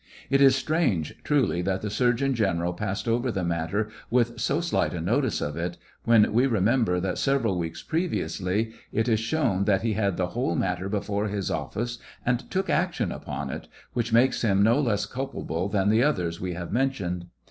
It 0.31 0.41
is 0.41 0.55
strange, 0.55 1.13
truly, 1.23 1.61
that 1.61 1.83
the 1.83 1.91
surgeon 1.91 2.33
general 2.33 2.73
passed 2.73 3.07
over 3.07 3.31
the 3.31 3.43
matter 3.43 3.89
with 4.09 4.39
so 4.41 4.59
slight 4.59 4.95
a 4.95 4.99
notice 4.99 5.41
of 5.41 5.55
it, 5.55 5.77
when 6.05 6.33
we 6.33 6.47
remember 6.47 6.99
that, 6.99 7.19
'several 7.19 7.55
weeks 7.55 7.83
previously, 7.83 8.73
it 8.91 9.07
is 9.07 9.19
shown 9.19 9.65
that 9.65 9.83
he 9.83 9.93
had 9.93 10.17
the 10.17 10.29
whole 10.33 10.55
matter 10.55 10.89
before 10.89 11.27
his 11.27 11.51
office 11.51 11.99
and 12.25 12.49
took 12.49 12.67
action 12.67 13.11
upon 13.11 13.51
it, 13.51 13.67
which 13.93 14.11
makes 14.11 14.41
him 14.41 14.63
no 14.63 14.79
less 14.79 15.05
culpable 15.05 15.69
than 15.69 15.89
the 15.89 16.01
others 16.01 16.41
we 16.41 16.53
have 16.55 16.71
mentioned. 16.73 17.27